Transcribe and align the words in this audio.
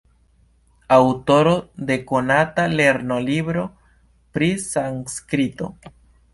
Aŭtoro 0.95 1.51
de 1.91 1.99
konata 2.13 2.67
lernolibro 2.81 3.69
pri 4.35 4.51
sanskrito. 4.67 5.73